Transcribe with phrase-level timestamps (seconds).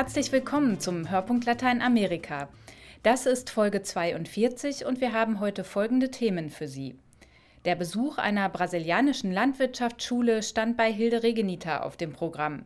[0.00, 2.48] Herzlich willkommen zum Hörpunkt Lateinamerika.
[3.02, 6.96] Das ist Folge 42 und wir haben heute folgende Themen für Sie.
[7.66, 12.64] Der Besuch einer brasilianischen Landwirtschaftsschule stand bei Hilde Regenita auf dem Programm.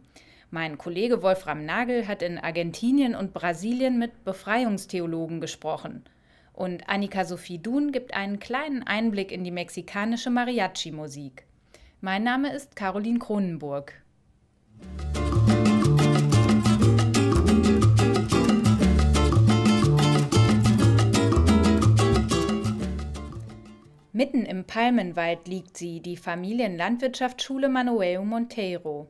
[0.53, 6.05] Mein Kollege Wolfram Nagel hat in Argentinien und Brasilien mit Befreiungstheologen gesprochen.
[6.53, 11.47] Und Annika Sophie Dun gibt einen kleinen Einblick in die mexikanische Mariachi-Musik.
[12.01, 14.05] Mein Name ist Caroline Kronenburg.
[24.75, 29.07] Palmenwald liegt sie, die Familienlandwirtschaftsschule Manuel Monteiro.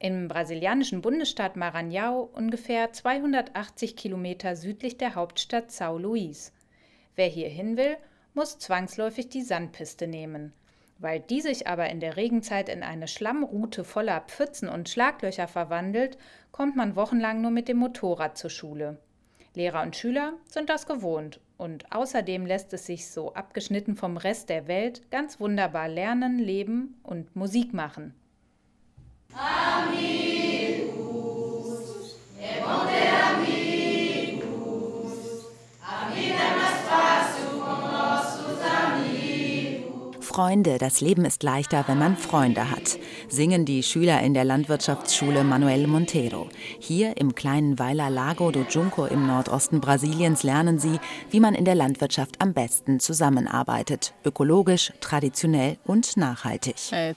[0.00, 6.50] Im brasilianischen Bundesstaat Maranhão, ungefähr 280 Kilometer südlich der Hauptstadt São Luís.
[7.14, 7.96] Wer hier hin will,
[8.34, 10.52] muss zwangsläufig die Sandpiste nehmen.
[10.98, 16.18] Weil die sich aber in der Regenzeit in eine Schlammroute voller Pfützen und Schlaglöcher verwandelt,
[16.50, 18.98] kommt man wochenlang nur mit dem Motorrad zur Schule.
[19.54, 24.48] Lehrer und Schüler sind das gewohnt und außerdem lässt es sich so abgeschnitten vom Rest
[24.48, 28.14] der Welt ganz wunderbar lernen, leben und Musik machen.
[40.38, 42.96] Freunde, das Leben ist leichter, wenn man Freunde hat
[43.28, 46.48] singen die Schüler in der Landwirtschaftsschule Manuel Monteiro.
[46.80, 50.98] Hier im kleinen Weiler Lago do Junco im Nordosten Brasiliens lernen sie,
[51.30, 54.14] wie man in der Landwirtschaft am besten zusammenarbeitet.
[54.24, 56.76] Ökologisch, traditionell und nachhaltig.
[56.90, 57.14] Wir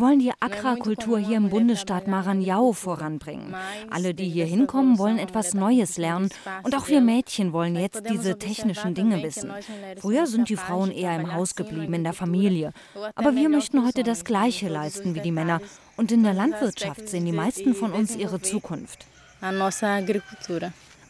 [0.00, 3.54] wollen die Agrarkultur hier im Bundesstaat Maranhão voranbringen.
[3.90, 6.28] Alle, die hier hinkommen, wollen etwas Neues lernen.
[6.62, 9.50] Und auch wir Mädchen wollen jetzt diese technischen Dinge wissen.
[9.98, 12.72] Früher sind die Frauen eher im Haus geblieben, in der Familie.
[13.14, 15.60] Aber wir möchten heute das Gleiche leisten wie die Männer.
[15.96, 19.06] Und in der Landwirtschaft sehen die meisten von uns ihre Zukunft.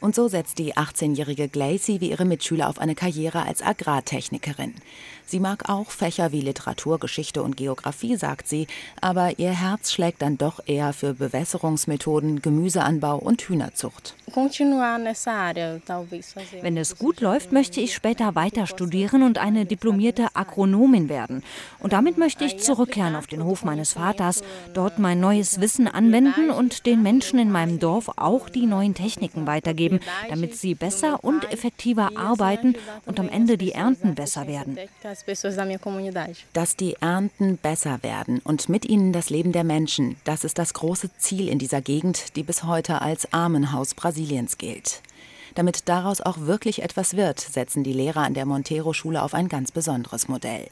[0.00, 4.74] Und so setzt die 18-jährige Glacy wie ihre Mitschüler auf eine Karriere als Agrartechnikerin.
[5.30, 8.66] Sie mag auch Fächer wie Literatur, Geschichte und Geografie, sagt sie,
[9.00, 14.16] aber ihr Herz schlägt dann doch eher für Bewässerungsmethoden, Gemüseanbau und Hühnerzucht.
[16.62, 21.44] Wenn es gut läuft, möchte ich später weiter studieren und eine diplomierte Agronomin werden.
[21.78, 24.42] Und damit möchte ich zurückkehren auf den Hof meines Vaters,
[24.74, 29.46] dort mein neues Wissen anwenden und den Menschen in meinem Dorf auch die neuen Techniken
[29.46, 32.74] weitergeben, damit sie besser und effektiver arbeiten
[33.06, 34.76] und am Ende die Ernten besser werden
[36.52, 40.74] Dass die Ernten besser werden und mit ihnen das Leben der Menschen, das ist das
[40.74, 45.02] große Ziel in dieser Gegend, die bis heute als Armenhaus Brasiliens gilt.
[45.54, 49.72] Damit daraus auch wirklich etwas wird, setzen die Lehrer an der Montero-Schule auf ein ganz
[49.72, 50.68] besonderes Modell.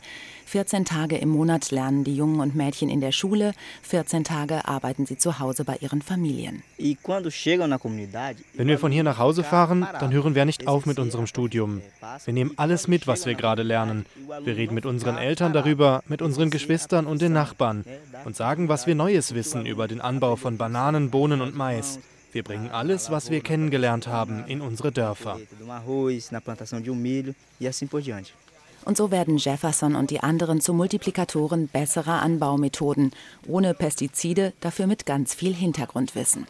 [0.49, 3.53] 14 Tage im Monat lernen die Jungen und Mädchen in der Schule,
[3.83, 6.63] 14 Tage arbeiten sie zu Hause bei ihren Familien.
[6.79, 11.83] Wenn wir von hier nach Hause fahren, dann hören wir nicht auf mit unserem Studium.
[12.25, 14.07] Wir nehmen alles mit, was wir gerade lernen.
[14.43, 17.85] Wir reden mit unseren Eltern darüber, mit unseren Geschwistern und den Nachbarn
[18.25, 21.99] und sagen, was wir Neues wissen über den Anbau von Bananen, Bohnen und Mais.
[22.39, 25.41] Wir bringen alles, was wir kennengelernt haben, in unsere Dörfer.
[28.85, 33.13] Und so werden Jefferson und die anderen zu Multiplikatoren besserer Anbaumethoden,
[33.47, 36.47] ohne Pestizide, dafür mit ganz viel Hintergrundwissen.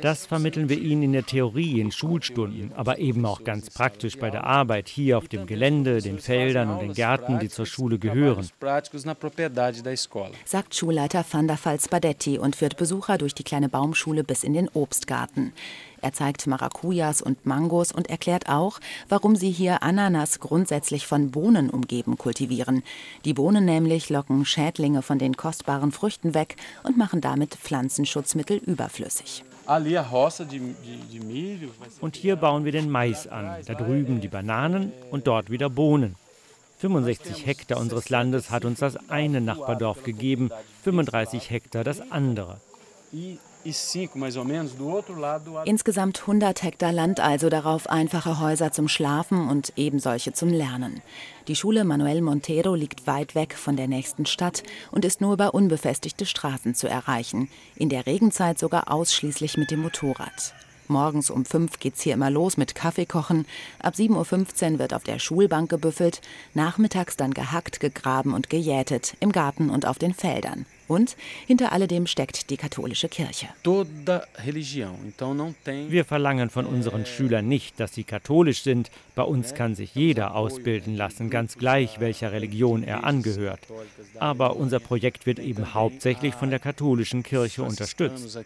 [0.00, 4.30] Das vermitteln wir ihnen in der Theorie, in Schulstunden, aber eben auch ganz praktisch bei
[4.30, 8.48] der Arbeit hier auf dem Gelände, den Feldern und den Gärten, die zur Schule gehören.
[10.44, 14.52] Sagt Schulleiter Van der Pfalz Badetti und führt Besucher durch die kleine Baumschule bis in
[14.52, 15.52] den Obstgarten.
[16.02, 21.70] Er zeigt Maracujas und Mangos und erklärt auch, warum sie hier Ananas grundsätzlich von Bohnen
[21.70, 22.82] umgeben kultivieren.
[23.24, 29.44] Die Bohnen nämlich locken Schädlinge von den kostbaren Früchten weg und machen damit Pflanzenschutzmittel überflüssig.
[32.00, 36.16] Und hier bauen wir den Mais an, da drüben die Bananen und dort wieder Bohnen.
[36.78, 40.50] 65 Hektar unseres Landes hat uns das eine Nachbardorf gegeben,
[40.82, 42.58] 35 Hektar das andere.
[45.64, 51.02] Insgesamt 100 Hektar Land also darauf einfache Häuser zum Schlafen und ebensolche zum Lernen.
[51.46, 55.52] Die Schule Manuel Montero liegt weit weg von der nächsten Stadt und ist nur über
[55.52, 60.54] unbefestigte Straßen zu erreichen, in der Regenzeit sogar ausschließlich mit dem Motorrad.
[60.88, 63.46] Morgens um fünf geht's hier immer los mit Kaffeekochen.
[63.78, 66.20] Ab 7.15 Uhr wird auf der Schulbank gebüffelt.
[66.52, 69.14] Nachmittags dann gehackt, gegraben und gejätet.
[69.20, 70.66] Im Garten und auf den Feldern.
[70.90, 71.16] Und
[71.46, 73.46] hinter alledem steckt die katholische Kirche.
[73.62, 74.26] Wir
[76.04, 78.90] verlangen von unseren Schülern nicht, dass sie katholisch sind.
[79.20, 83.60] Bei uns kann sich jeder ausbilden lassen, ganz gleich welcher Religion er angehört.
[84.18, 88.38] Aber unser Projekt wird eben hauptsächlich von der katholischen Kirche unterstützt.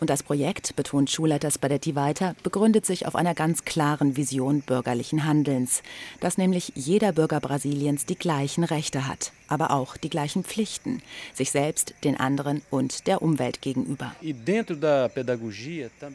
[0.00, 5.24] Und das Projekt, betont Schulleiter Spadetti weiter, begründet sich auf einer ganz klaren Vision bürgerlichen
[5.24, 5.84] Handelns,
[6.18, 11.02] dass nämlich jeder Bürger Brasiliens die gleichen Rechte hat aber auch die gleichen Pflichten,
[11.34, 14.14] sich selbst, den anderen und der Umwelt gegenüber.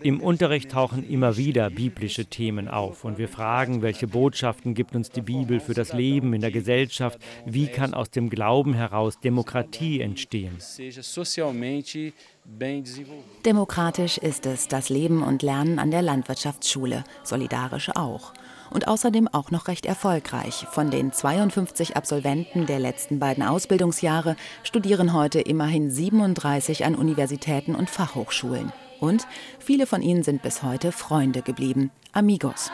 [0.02, 5.12] Im Unterricht tauchen immer wieder biblische Themen auf und wir fragen, welche Botschaften gibt uns
[5.12, 10.02] die Bibel für das Leben in der Gesellschaft, wie kann aus dem Glauben heraus Demokratie
[10.02, 10.58] entstehen.
[13.46, 18.34] Demokratisch ist es das Leben und Lernen an der Landwirtschaftsschule, solidarisch auch
[18.72, 20.66] und außerdem auch noch recht erfolgreich.
[20.72, 27.90] Von den 52 Absolventen der letzten beiden Ausbildungsjahre studieren heute immerhin 37 an Universitäten und
[27.90, 28.74] Fachhochschulen.
[29.04, 29.28] Und
[29.60, 32.72] viele von ihnen sind bis heute Freunde geblieben, Amigos.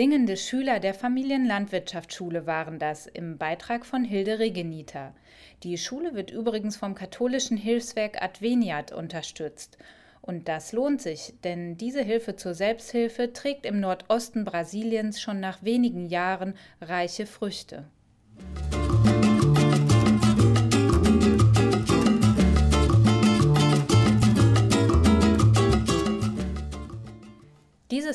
[0.00, 5.12] Singende Schüler der Familienlandwirtschaftsschule waren das im Beitrag von Hilde Regenita.
[5.62, 9.76] Die Schule wird übrigens vom katholischen Hilfswerk Adveniat unterstützt.
[10.22, 15.62] Und das lohnt sich, denn diese Hilfe zur Selbsthilfe trägt im Nordosten Brasiliens schon nach
[15.62, 17.84] wenigen Jahren reiche Früchte.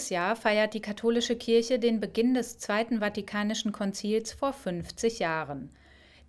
[0.06, 5.72] Dieses Jahr feiert die katholische Kirche den Beginn des Zweiten Vatikanischen Konzils vor 50 Jahren.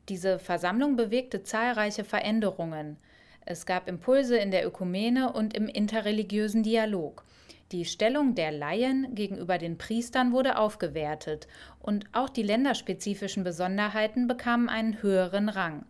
[0.08, 2.96] Diese Versammlung bewegte zahlreiche Veränderungen.
[3.44, 7.23] Es gab Impulse in der Ökumene und im interreligiösen Dialog.
[7.70, 11.46] Die Stellung der Laien gegenüber den Priestern wurde aufgewertet
[11.79, 15.84] und auch die länderspezifischen Besonderheiten bekamen einen höheren Rang.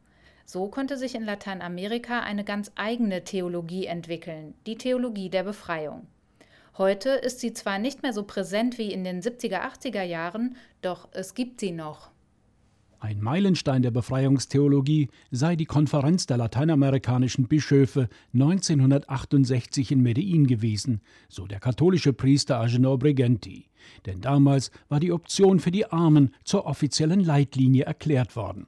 [0.44, 6.08] So konnte sich in Lateinamerika eine ganz eigene Theologie entwickeln, die Theologie der Befreiung.
[6.78, 11.08] Heute ist sie zwar nicht mehr so präsent wie in den 70er, 80er Jahren, doch
[11.12, 12.11] es gibt sie noch.
[12.99, 21.46] Ein Meilenstein der Befreiungstheologie sei die Konferenz der lateinamerikanischen Bischöfe 1968 in Medellin gewesen, so
[21.46, 23.69] der katholische Priester Agenor Bregenti.
[24.05, 28.67] Denn damals war die Option für die Armen zur offiziellen Leitlinie erklärt worden.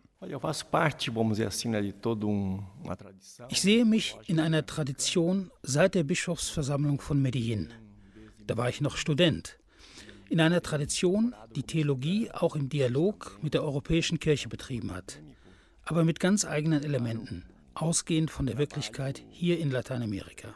[3.49, 7.73] Ich sehe mich in einer Tradition seit der Bischofsversammlung von Medellin.
[8.49, 9.59] Da war ich noch Student.
[10.31, 15.21] In einer Tradition, die Theologie auch im Dialog mit der europäischen Kirche betrieben hat,
[15.85, 20.49] aber mit ganz eigenen Elementen, ausgehend von der Wirklichkeit hier in Lateinamerika.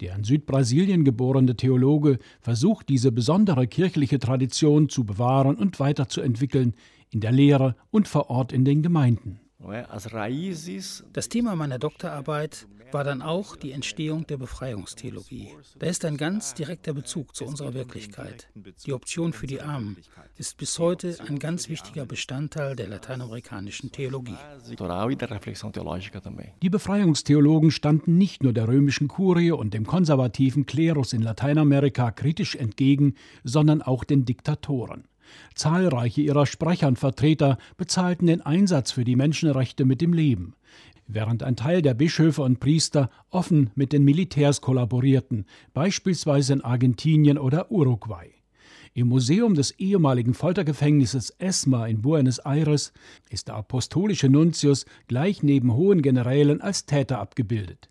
[0.00, 6.74] Der in Südbrasilien geborene Theologe versucht, diese besondere kirchliche Tradition zu bewahren und weiterzuentwickeln
[7.10, 9.40] in der Lehre und vor Ort in den Gemeinden.
[11.12, 15.48] Das Thema meiner Doktorarbeit war dann auch die Entstehung der Befreiungstheologie.
[15.78, 18.48] Da ist ein ganz direkter Bezug zu unserer Wirklichkeit.
[18.86, 19.96] Die Option für die Armen
[20.36, 24.36] ist bis heute ein ganz wichtiger Bestandteil der lateinamerikanischen Theologie.
[26.62, 32.56] Die Befreiungstheologen standen nicht nur der römischen Kurie und dem konservativen Klerus in Lateinamerika kritisch
[32.56, 35.04] entgegen, sondern auch den Diktatoren.
[35.54, 40.54] Zahlreiche ihrer Sprecher und Vertreter bezahlten den Einsatz für die Menschenrechte mit dem Leben,
[41.06, 47.38] während ein Teil der Bischöfe und Priester offen mit den Militärs kollaborierten, beispielsweise in Argentinien
[47.38, 48.30] oder Uruguay.
[48.92, 52.92] Im Museum des ehemaligen Foltergefängnisses ESMA in Buenos Aires
[53.28, 57.88] ist der apostolische Nuntius gleich neben hohen Generälen als Täter abgebildet.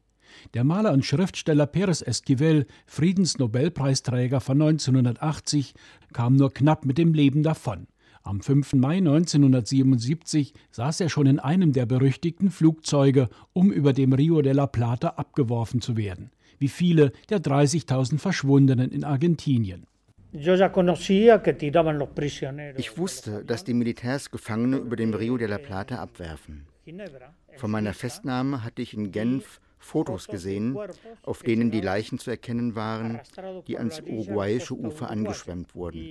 [0.53, 5.73] Der Maler und Schriftsteller Pérez Esquivel, Friedensnobelpreisträger von 1980,
[6.13, 7.87] kam nur knapp mit dem Leben davon.
[8.23, 8.73] Am 5.
[8.73, 14.53] Mai 1977 saß er schon in einem der berüchtigten Flugzeuge, um über dem Rio de
[14.53, 19.87] la Plata abgeworfen zu werden, wie viele der 30.000 Verschwundenen in Argentinien.
[20.31, 20.47] Ich
[22.97, 26.67] wusste, dass die Militärs Gefangene über dem Rio de la Plata abwerfen.
[27.57, 30.77] Von meiner Festnahme hatte ich in Genf Fotos gesehen,
[31.23, 33.19] auf denen die Leichen zu erkennen waren,
[33.67, 36.05] die ans uruguayische Ufer angeschwemmt wurden.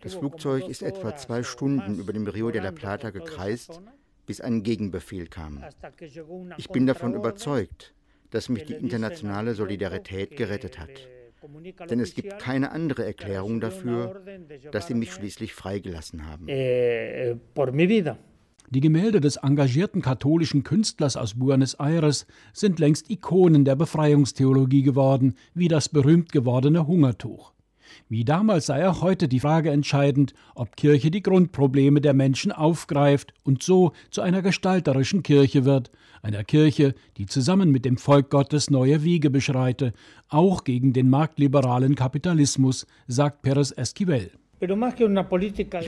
[0.00, 3.80] Das Flugzeug ist etwa zwei Stunden über dem Rio de la Plata gekreist,
[4.26, 5.64] bis ein Gegenbefehl kam.
[6.58, 7.94] Ich bin davon überzeugt,
[8.30, 11.08] dass mich die internationale Solidarität gerettet hat.
[11.88, 14.20] Denn es gibt keine andere Erklärung dafür,
[14.72, 16.46] dass sie mich schließlich freigelassen haben.
[18.72, 25.34] Die Gemälde des engagierten katholischen Künstlers aus Buenos Aires sind längst Ikonen der Befreiungstheologie geworden,
[25.54, 27.52] wie das berühmt gewordene Hungertuch.
[28.08, 33.34] Wie damals sei auch heute die Frage entscheidend, ob Kirche die Grundprobleme der Menschen aufgreift
[33.42, 35.90] und so zu einer gestalterischen Kirche wird,
[36.22, 39.92] einer Kirche, die zusammen mit dem Volk Gottes neue Wege beschreite,
[40.28, 44.30] auch gegen den marktliberalen Kapitalismus, sagt Pérez Esquivel.
[44.60, 44.68] Ich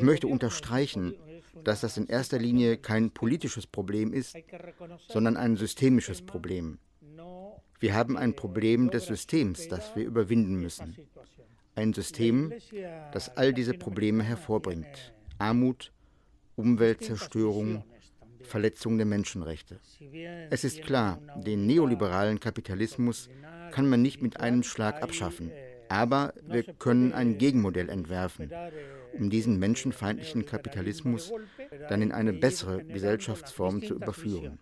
[0.02, 1.14] möchte unterstreichen,
[1.64, 4.36] dass das in erster Linie kein politisches Problem ist,
[5.08, 6.78] sondern ein systemisches Problem.
[7.80, 10.96] Wir haben ein Problem des Systems, das wir überwinden müssen.
[11.74, 12.52] Ein System,
[13.12, 15.12] das all diese Probleme hervorbringt.
[15.38, 15.92] Armut,
[16.56, 17.84] Umweltzerstörung,
[18.42, 19.80] Verletzung der Menschenrechte.
[20.50, 23.28] Es ist klar, den neoliberalen Kapitalismus
[23.72, 25.50] kann man nicht mit einem Schlag abschaffen.
[25.92, 28.50] Aber wir können ein Gegenmodell entwerfen,
[29.18, 31.30] um diesen menschenfeindlichen Kapitalismus
[31.90, 34.58] dann in eine bessere Gesellschaftsform zu überführen.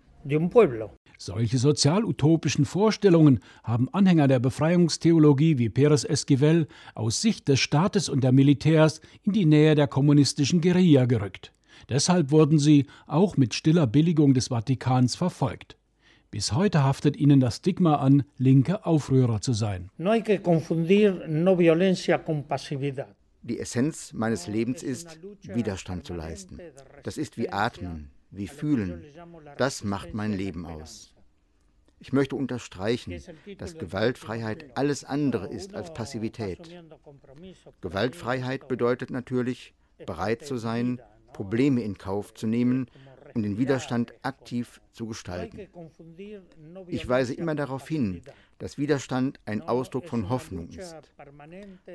[1.18, 8.24] Solche sozial-utopischen Vorstellungen haben Anhänger der Befreiungstheologie wie Pérez Esquivel aus Sicht des Staates und
[8.24, 11.52] der Militärs in die Nähe der kommunistischen Guerilla gerückt.
[11.88, 15.76] Deshalb wurden sie auch mit stiller Billigung des Vatikans verfolgt.
[16.30, 19.90] Bis heute haftet ihnen das Stigma an, linke Aufrührer zu sein.
[23.42, 26.60] Die Essenz meines Lebens ist, Widerstand zu leisten.
[27.02, 29.02] Das ist wie Atmen, wie Fühlen.
[29.56, 31.14] Das macht mein Leben aus.
[31.98, 33.20] Ich möchte unterstreichen,
[33.58, 36.70] dass Gewaltfreiheit alles andere ist als Passivität.
[37.80, 39.74] Gewaltfreiheit bedeutet natürlich,
[40.06, 41.00] bereit zu sein,
[41.32, 42.86] Probleme in Kauf zu nehmen
[43.34, 45.68] und den Widerstand aktiv zu gestalten.
[46.88, 48.22] Ich weise immer darauf hin,
[48.58, 50.96] dass Widerstand ein Ausdruck von Hoffnung ist.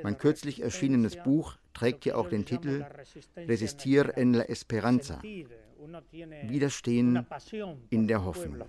[0.03, 2.85] Mein kürzlich erschienenes Buch trägt ja auch den Titel
[3.35, 5.21] Resistir en la Esperanza.
[6.47, 7.25] Widerstehen
[7.89, 8.63] in der Hoffnung.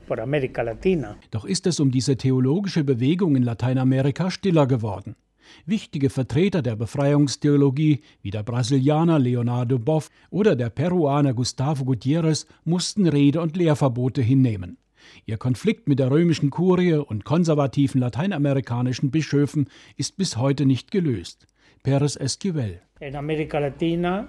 [1.30, 5.16] Doch ist es um diese theologische Bewegung in Lateinamerika stiller geworden.
[5.64, 13.06] Wichtige Vertreter der Befreiungstheologie wie der Brasilianer Leonardo Boff oder der Peruaner Gustavo Gutierrez mussten
[13.06, 14.78] Rede- und Lehrverbote hinnehmen.
[15.24, 21.46] Ihr Konflikt mit der römischen Kurie und konservativen lateinamerikanischen Bischöfen ist bis heute nicht gelöst.
[21.84, 22.80] Pérez Esquivel.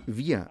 [0.05, 0.49] Wir,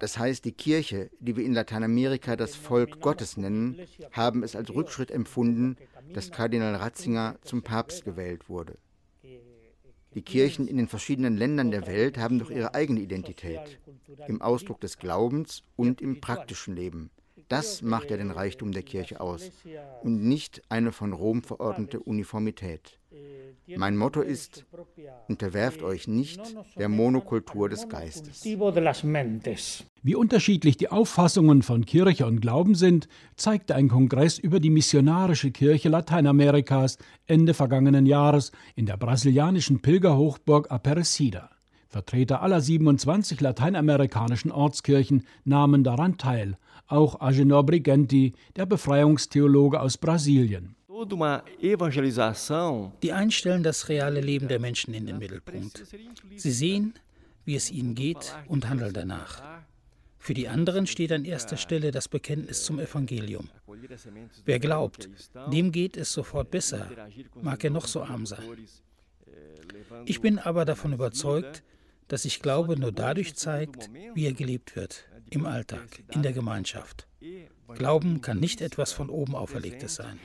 [0.00, 3.78] das heißt die Kirche, die wir in Lateinamerika das Volk Gottes nennen,
[4.12, 5.76] haben es als Rückschritt empfunden,
[6.14, 8.78] dass Kardinal Ratzinger zum Papst gewählt wurde.
[10.14, 13.78] Die Kirchen in den verschiedenen Ländern der Welt haben doch ihre eigene Identität
[14.26, 17.10] im Ausdruck des Glaubens und im praktischen Leben.
[17.48, 19.50] Das macht ja den Reichtum der Kirche aus
[20.02, 22.99] und nicht eine von Rom verordnete Uniformität.
[23.76, 24.66] Mein Motto ist,
[25.28, 26.40] unterwerft euch nicht
[26.78, 28.44] der Monokultur des Geistes.
[28.44, 35.50] Wie unterschiedlich die Auffassungen von Kirche und Glauben sind, zeigte ein Kongress über die missionarische
[35.50, 41.50] Kirche Lateinamerikas Ende vergangenen Jahres in der brasilianischen Pilgerhochburg Aparecida.
[41.88, 50.76] Vertreter aller 27 lateinamerikanischen Ortskirchen nahmen daran teil, auch Agenor Brigenti, der Befreiungstheologe aus Brasilien.
[53.02, 55.84] Die einstellen das reale Leben der Menschen in den Mittelpunkt.
[56.36, 56.94] Sie sehen,
[57.44, 59.42] wie es ihnen geht und handeln danach.
[60.18, 63.48] Für die anderen steht an erster Stelle das Bekenntnis zum Evangelium.
[64.44, 65.08] Wer glaubt,
[65.50, 66.90] dem geht es sofort besser,
[67.40, 68.44] mag er noch so arm sein.
[70.04, 71.62] Ich bin aber davon überzeugt,
[72.08, 77.06] dass sich Glaube nur dadurch zeigt, wie er gelebt wird, im Alltag, in der Gemeinschaft.
[77.74, 80.18] Glauben kann nicht etwas von oben auferlegtes sein.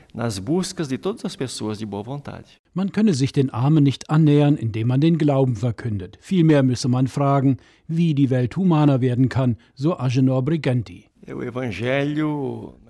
[2.74, 6.18] Man könne sich den Armen nicht annähern, indem man den Glauben verkündet.
[6.22, 11.10] Vielmehr müsse man fragen, wie die Welt humaner werden kann, so Agenor Briganti.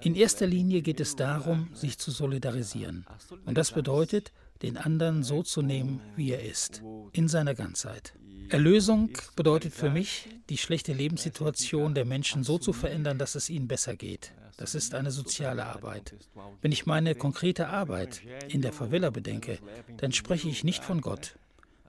[0.02, 3.06] In erster Linie geht es darum, sich zu solidarisieren.
[3.46, 6.82] Und das bedeutet, den anderen so zu nehmen, wie er ist,
[7.14, 8.14] in seiner Ganzheit.
[8.50, 13.68] Erlösung bedeutet für mich, die schlechte Lebenssituation der Menschen so zu verändern, dass es ihnen
[13.68, 14.34] besser geht.
[14.58, 16.16] Das ist eine soziale Arbeit.
[16.62, 19.60] Wenn ich meine konkrete Arbeit in der Favela bedenke,
[19.98, 21.38] dann spreche ich nicht von Gott.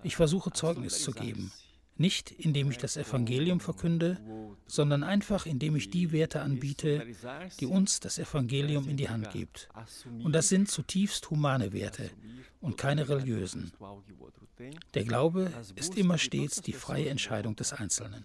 [0.03, 1.53] Ich versuche Zeugnis zu geben.
[1.99, 4.19] Nicht indem ich das Evangelium verkünde,
[4.67, 7.07] sondern einfach indem ich die Werte anbiete,
[7.61, 9.69] die uns das Evangelium in die Hand gibt.
[10.23, 12.11] Und das sind zutiefst humane Werte
[12.61, 13.73] und keine religiösen.
[14.95, 18.25] Der Glaube ist immer stets die freie Entscheidung des Einzelnen.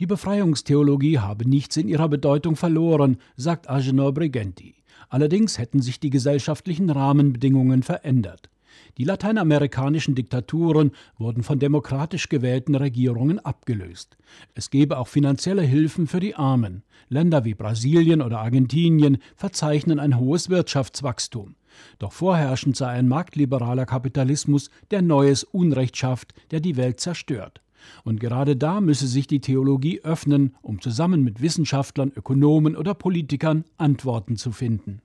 [0.00, 4.74] Die Befreiungstheologie habe nichts in ihrer Bedeutung verloren, sagt Agenor Briganti.
[5.08, 8.50] Allerdings hätten sich die gesellschaftlichen Rahmenbedingungen verändert.
[8.98, 14.16] Die lateinamerikanischen Diktaturen wurden von demokratisch gewählten Regierungen abgelöst.
[14.54, 16.82] Es gebe auch finanzielle Hilfen für die Armen.
[17.08, 21.54] Länder wie Brasilien oder Argentinien verzeichnen ein hohes Wirtschaftswachstum.
[21.98, 27.60] Doch vorherrschend sei ein marktliberaler Kapitalismus, der neues Unrecht schafft, der die Welt zerstört.
[28.02, 33.64] Und gerade da müsse sich die Theologie öffnen, um zusammen mit Wissenschaftlern, Ökonomen oder Politikern
[33.76, 35.02] Antworten zu finden.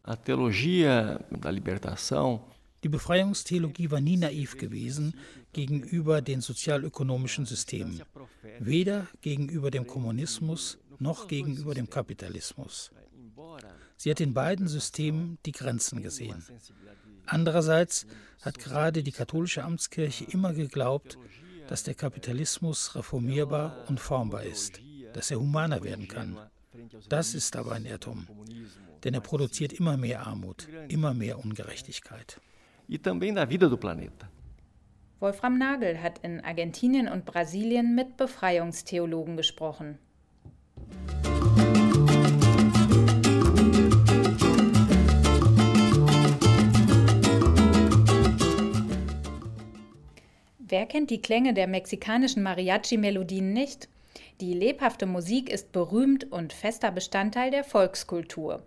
[2.83, 5.13] Die Befreiungstheologie war nie naiv gewesen
[5.51, 8.01] gegenüber den sozialökonomischen Systemen,
[8.59, 12.91] weder gegenüber dem Kommunismus noch gegenüber dem Kapitalismus.
[14.01, 16.41] Sie hat in beiden Systemen die Grenzen gesehen.
[17.25, 18.07] Andererseits
[18.41, 21.17] hat gerade die katholische Amtskirche immer geglaubt,
[21.67, 24.79] dass der Kapitalismus reformierbar und formbar ist,
[25.11, 26.39] dass er humaner werden kann.
[27.09, 28.25] Das ist aber ein Irrtum,
[29.03, 32.39] denn er produziert immer mehr Armut, immer mehr Ungerechtigkeit.
[35.19, 39.99] Wolfram Nagel hat in Argentinien und Brasilien mit Befreiungstheologen gesprochen.
[50.69, 53.89] Wer kennt die Klänge der mexikanischen Mariachi-Melodien nicht?
[54.39, 58.61] Die lebhafte Musik ist berühmt und fester Bestandteil der Volkskultur.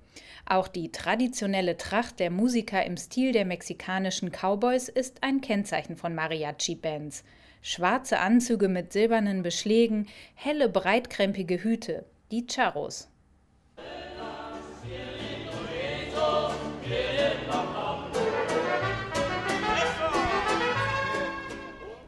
[0.44, 6.12] Auch die traditionelle Tracht der Musiker im Stil der mexikanischen Cowboys ist ein Kennzeichen von
[6.12, 7.22] Mariachi-Bands.
[7.62, 13.08] Schwarze Anzüge mit silbernen Beschlägen, helle breitkrempige Hüte, die Charros.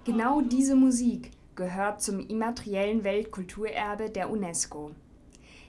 [0.05, 4.91] Genau diese Musik gehört zum immateriellen Weltkulturerbe der UNESCO.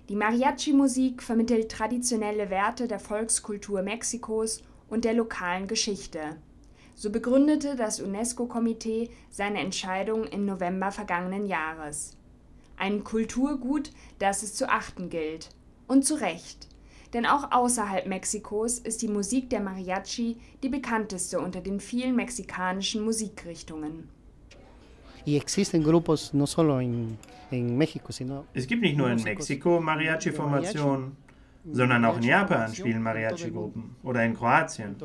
[0.09, 6.35] Die Mariachi-Musik vermittelt traditionelle Werte der Volkskultur Mexikos und der lokalen Geschichte.
[6.95, 12.17] So begründete das UNESCO-Komitee seine Entscheidung im November vergangenen Jahres.
[12.75, 15.51] Ein Kulturgut, das es zu achten gilt.
[15.87, 16.67] Und zu Recht.
[17.13, 23.01] Denn auch außerhalb Mexikos ist die Musik der Mariachi die bekannteste unter den vielen mexikanischen
[23.05, 24.09] Musikrichtungen.
[25.25, 25.55] Es
[28.67, 31.17] gibt nicht nur in Mexiko Mariachi-Formationen,
[31.71, 34.95] sondern auch in Japan spielen Mariachi-Gruppen oder in Kroatien.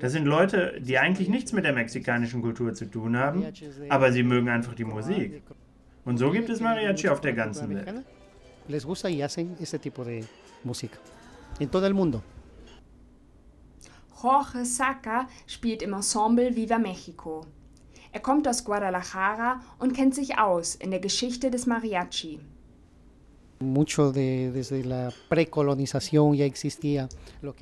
[0.00, 3.44] Das sind Leute, die eigentlich nichts mit der mexikanischen Kultur zu tun haben,
[3.88, 5.42] aber sie mögen einfach die Musik.
[6.04, 8.04] Und so gibt es Mariachi auf der ganzen Welt.
[8.68, 10.24] Les gusta y hacen ese tipo de
[10.62, 10.98] música
[11.58, 12.22] en todo el mundo.
[14.22, 17.46] Jorge Saca spielt im Ensemble Viva Mexico.
[18.12, 22.40] Er kommt aus Guadalajara und kennt sich aus in der Geschichte des Mariachi.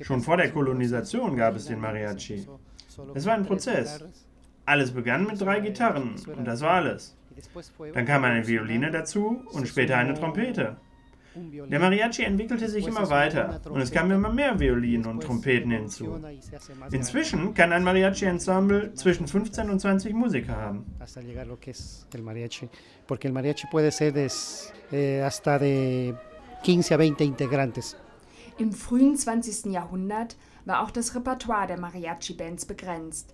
[0.01, 2.47] Schon vor der Kolonisation gab es den Mariachi.
[3.13, 4.03] Es war ein Prozess.
[4.65, 7.15] Alles begann mit drei Gitarren und das war alles.
[7.93, 10.77] Dann kam eine Violine dazu und später eine Trompete.
[11.69, 16.19] Der Mariachi entwickelte sich immer weiter und es kamen immer mehr Violinen und Trompeten hinzu.
[16.91, 20.85] Inzwischen kann ein Mariachi-Ensemble zwischen 15 und 20 Musiker haben.
[23.07, 24.15] Porque el mariachi puede ser
[24.91, 26.13] eh, hasta de
[26.63, 27.95] 15 a 20 integrantes.
[28.57, 29.71] Im frühen 20.
[29.71, 33.33] Jahrhundert war auch das Repertoire der Mariachi-Bands begrenzt.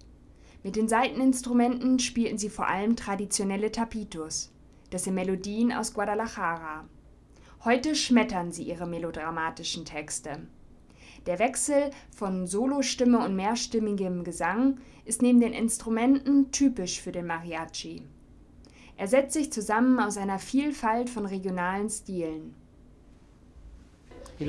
[0.63, 4.51] Mit den Saiteninstrumenten spielten sie vor allem traditionelle Tapitos.
[4.91, 6.85] Das sind Melodien aus Guadalajara.
[7.65, 10.37] Heute schmettern sie ihre melodramatischen Texte.
[11.25, 18.03] Der Wechsel von Solostimme und mehrstimmigem Gesang ist neben den Instrumenten typisch für den Mariachi.
[18.97, 22.53] Er setzt sich zusammen aus einer Vielfalt von regionalen Stilen.
[24.39, 24.45] Die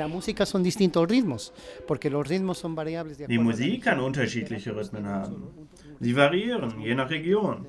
[3.39, 5.69] Musik kann unterschiedliche Rhythmen haben.
[6.01, 7.67] Sie variieren je nach Region.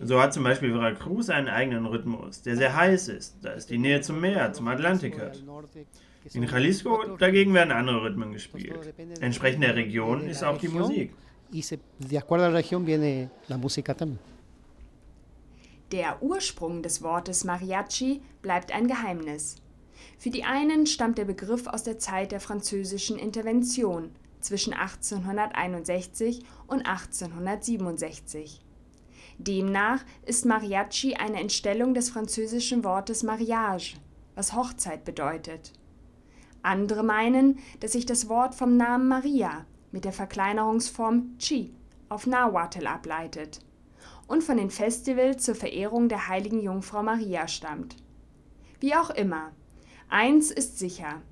[0.00, 3.78] So hat zum Beispiel Veracruz einen eigenen Rhythmus, der sehr heiß ist, da es die
[3.78, 5.42] Nähe zum Meer, zum Atlantik hat.
[6.32, 8.94] In Jalisco dagegen werden andere Rhythmen gespielt.
[9.20, 11.14] Entsprechend der Region ist auch die Musik.
[15.92, 19.56] Der Ursprung des Wortes Mariachi bleibt ein Geheimnis.
[20.18, 26.86] Für die einen stammt der Begriff aus der Zeit der französischen Intervention zwischen 1861 und
[26.86, 28.60] 1867.
[29.38, 33.96] Demnach ist Mariachi eine Entstellung des französischen Wortes Mariage,
[34.34, 35.72] was Hochzeit bedeutet.
[36.62, 41.72] Andere meinen, dass sich das Wort vom Namen Maria mit der Verkleinerungsform Chi
[42.08, 43.60] auf Nahuatl ableitet.
[44.26, 47.96] und von den Festivals zur Verehrung der heiligen Jungfrau Maria stammt.
[48.80, 49.52] Wie auch immer,
[50.08, 51.22] eins ist sicher,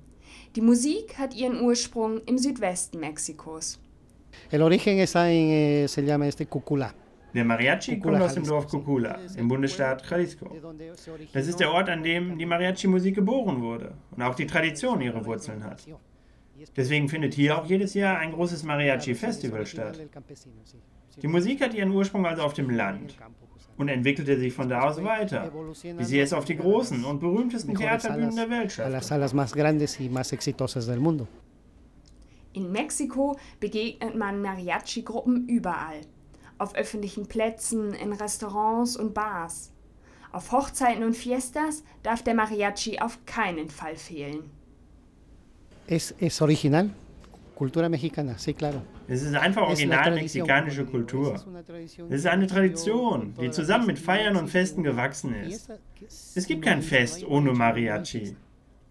[0.55, 3.79] die Musik hat ihren Ursprung im Südwesten Mexikos.
[4.49, 6.93] El origen está en, eh, se llama este Cucula.
[7.35, 10.55] Der Mariachi kommt aus dem Dorf Cucula im Bundesstaat Jalisco.
[11.33, 15.25] Das ist der Ort, an dem die Mariachi-Musik geboren wurde und auch die Tradition ihre
[15.25, 15.85] Wurzeln hat.
[16.77, 19.99] Deswegen findet hier auch jedes Jahr ein großes Mariachi-Festival statt.
[21.21, 23.17] Die Musik hat ihren Ursprung also auf dem Land
[23.75, 25.51] und entwickelte sich von da aus weiter,
[25.83, 28.93] wie sie es auf die großen und berühmtesten Theaterbühnen der Welt schaffte.
[32.53, 35.99] In Mexiko begegnet man Mariachi-Gruppen überall.
[36.57, 39.71] Auf öffentlichen Plätzen, in Restaurants und Bars.
[40.31, 44.49] Auf Hochzeiten und Fiestas darf der Mariachi auf keinen Fall fehlen.
[45.87, 46.89] Es, es original,
[47.55, 48.81] Cultura mexicana, sí, claro.
[49.07, 51.35] Es ist einfach original mexikanische Kultur.
[52.09, 55.69] Es ist eine Tradition, die zusammen mit Feiern und Festen gewachsen ist.
[56.35, 58.35] Es gibt kein Fest ohne Mariachi.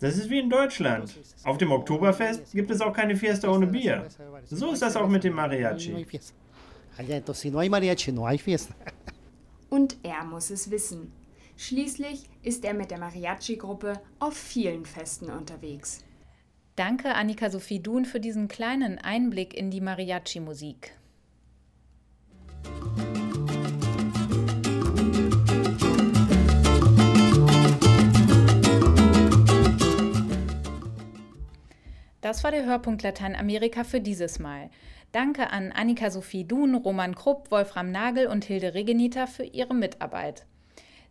[0.01, 1.15] Das ist wie in Deutschland.
[1.45, 4.07] Auf dem Oktoberfest gibt es auch keine Fiesta ohne Bier.
[4.47, 6.07] So ist das auch mit dem Mariachi.
[9.71, 11.13] Und er muss es wissen.
[11.57, 16.05] Schließlich ist er mit der Mariachi-Gruppe auf vielen Festen unterwegs.
[16.77, 20.93] Danke Annika Sophie Dun für diesen kleinen Einblick in die Mariachi-Musik.
[32.21, 34.71] Das war der Hörpunkt Lateinamerika für dieses Mal.
[35.15, 40.45] Danke an Annika Sophie Dun, Roman Krupp, Wolfram Nagel und Hilde Regenita für ihre Mitarbeit.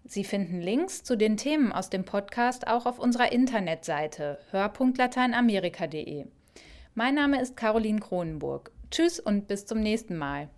[0.04, 6.26] Sie finden Links zu den Themen aus dem Podcast auch auf unserer Internetseite hörpunktlateinamerika.de.
[6.96, 8.72] Mein Name ist Caroline Kronenburg.
[8.92, 10.50] Tschüss und bis zum nächsten Mal.